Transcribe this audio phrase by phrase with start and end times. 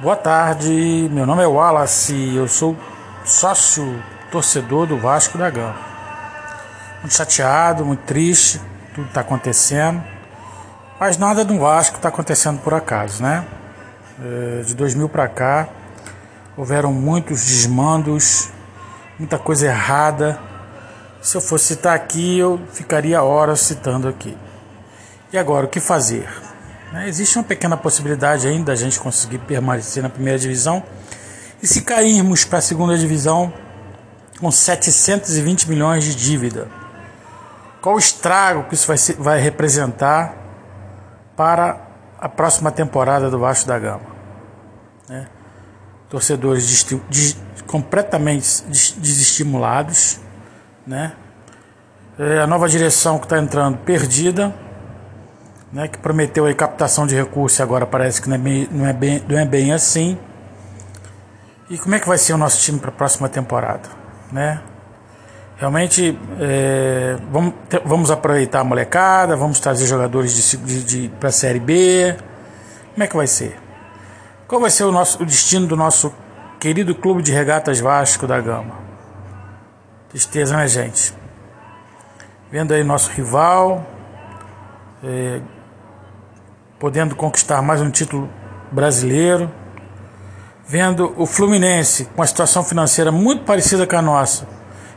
[0.00, 2.74] Boa tarde, meu nome é Wallace, eu sou
[3.22, 5.76] sócio torcedor do Vasco da Gama.
[7.00, 8.58] Muito chateado, muito triste,
[8.94, 10.02] tudo está acontecendo,
[10.98, 13.44] mas nada do Vasco está acontecendo por acaso, né?
[14.24, 15.68] É, de 2000 para cá
[16.56, 18.48] houveram muitos desmandos,
[19.18, 20.40] muita coisa errada.
[21.20, 24.34] Se eu fosse citar aqui, eu ficaria horas citando aqui.
[25.30, 26.26] E agora, o que fazer?
[26.92, 27.08] Né?
[27.08, 30.82] Existe uma pequena possibilidade ainda da gente conseguir permanecer na primeira divisão.
[31.62, 33.52] E se cairmos para a segunda divisão
[34.40, 36.68] com 720 milhões de dívida,
[37.80, 40.34] qual o estrago que isso vai, vai representar
[41.36, 41.80] para
[42.18, 44.06] a próxima temporada do Vasco da Gama?
[45.08, 45.28] Né?
[46.08, 46.86] Torcedores
[47.66, 50.18] completamente desestimulados,
[50.86, 51.12] né?
[52.18, 54.54] É, a nova direção que está entrando perdida
[55.72, 58.92] né, que prometeu aí captação de recursos agora parece que não é, bem, não, é
[58.92, 60.18] bem, não é bem assim.
[61.68, 63.88] E como é que vai ser o nosso time para a próxima temporada?
[64.32, 64.60] Né?
[65.56, 67.54] Realmente é, vamos,
[67.84, 72.16] vamos aproveitar a molecada, vamos trazer jogadores de, de, de para a Série B.
[72.92, 73.56] Como é que vai ser?
[74.48, 76.12] Qual vai ser o, nosso, o destino do nosso
[76.58, 78.74] querido clube de regatas Vasco da Gama?
[80.08, 81.14] Tristeza, né, gente?
[82.50, 83.86] Vendo aí nosso rival,
[85.04, 85.40] é,
[86.80, 88.26] podendo conquistar mais um título
[88.72, 89.52] brasileiro,
[90.66, 94.48] vendo o Fluminense com uma situação financeira muito parecida com a nossa,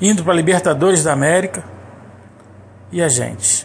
[0.00, 1.62] indo para a Libertadores da América,
[2.90, 3.64] e a gente,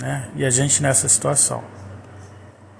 [0.00, 0.28] né?
[0.36, 1.64] E a gente nessa situação.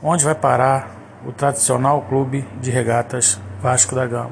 [0.00, 0.94] Onde vai parar
[1.26, 4.30] o tradicional clube de regatas Vasco da Gama?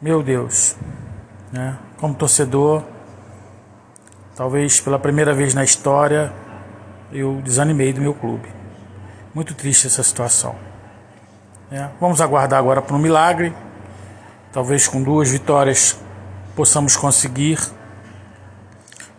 [0.00, 0.74] Meu Deus,
[1.52, 1.76] né?
[1.98, 2.82] Como torcedor,
[4.34, 6.32] talvez pela primeira vez na história,
[7.14, 8.48] eu desanimei do meu clube.
[9.32, 10.56] Muito triste essa situação.
[11.70, 13.54] É, vamos aguardar agora para um milagre.
[14.52, 15.96] Talvez com duas vitórias
[16.56, 17.58] possamos conseguir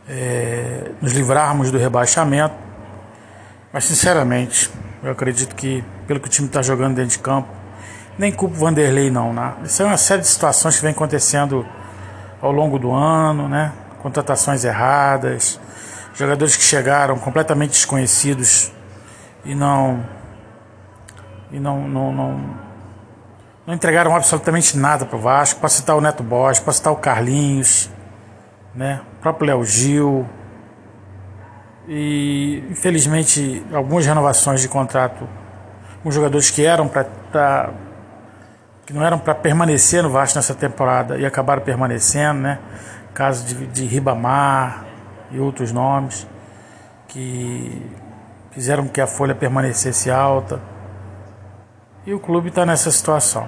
[0.08, 2.56] é, nos livrarmos do rebaixamento.
[3.72, 4.70] Mas sinceramente,
[5.02, 7.48] eu acredito que pelo que o time está jogando dentro de campo,
[8.18, 9.54] nem culpo Vanderlei não, né?
[9.64, 11.66] Isso é uma série de situações que vem acontecendo
[12.42, 13.74] ao longo do ano, né?
[14.02, 15.60] Contratações erradas,
[16.16, 18.72] jogadores que chegaram completamente desconhecidos
[19.44, 20.04] e não
[21.52, 22.40] e não não, não,
[23.68, 25.60] não entregaram absolutamente nada para o Vasco.
[25.60, 27.90] Para citar o Neto Borges, para citar o Carlinhos,
[28.74, 29.02] né?
[29.18, 30.28] o próprio Léo Gil.
[31.88, 35.28] E infelizmente algumas renovações de contrato
[36.02, 37.70] com jogadores que eram para
[38.86, 42.60] que não eram para permanecer no Vasco nessa temporada e acabaram permanecendo, né?
[43.14, 44.86] Caso de, de Ribamar,
[45.32, 46.28] e outros nomes
[47.08, 47.82] que
[48.52, 50.62] fizeram que a folha permanecesse alta.
[52.06, 53.48] E o clube está nessa situação.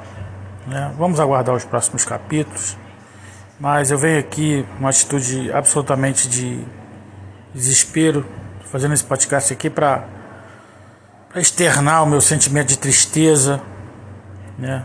[0.65, 0.93] Né?
[0.97, 2.77] Vamos aguardar os próximos capítulos,
[3.59, 6.65] mas eu venho aqui uma atitude absolutamente de
[7.53, 8.25] desespero,
[8.65, 10.05] fazendo esse podcast aqui para
[11.35, 13.61] externar o meu sentimento de tristeza,
[14.57, 14.83] né?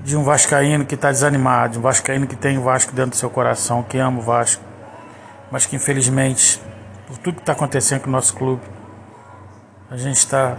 [0.00, 3.16] de um vascaíno que está desanimado, de um vascaíno que tem o Vasco dentro do
[3.16, 4.67] seu coração, que ama o Vasco
[5.50, 6.60] mas que infelizmente,
[7.06, 8.62] por tudo que está acontecendo com o nosso clube,
[9.90, 10.58] a gente está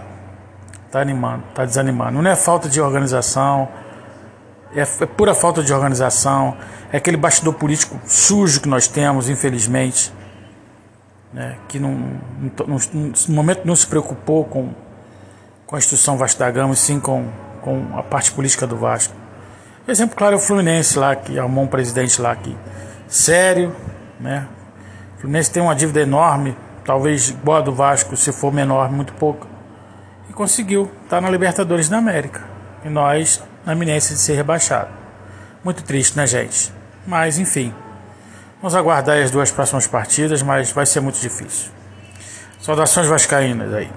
[0.92, 2.22] tá animando, está desanimando.
[2.22, 3.70] Não é falta de organização,
[4.76, 6.58] é, é, pura falta de organização,
[6.92, 10.14] é aquele bastidor político sujo que nós temos, infelizmente,
[11.34, 12.20] né, que no
[13.30, 14.74] momento não se preocupou com,
[15.66, 17.30] com a instituição Vasco da Gama, e sim com,
[17.62, 19.14] com a parte política do Vasco.
[19.88, 22.56] Exemplo claro é o Fluminense lá, que arrumou um presidente lá que
[23.08, 23.76] sério,
[24.20, 24.48] né,
[25.20, 29.46] o Fluminense tem uma dívida enorme, talvez igual do Vasco, se for menor, muito pouco.
[30.30, 32.42] E conseguiu estar tá na Libertadores da América.
[32.86, 34.88] E nós na iminência de ser rebaixado.
[35.62, 36.72] Muito triste, né, gente?
[37.06, 37.76] Mas, enfim.
[38.62, 41.70] Vamos aguardar as duas próximas partidas, mas vai ser muito difícil.
[42.62, 43.92] Saudações vascaínas aí.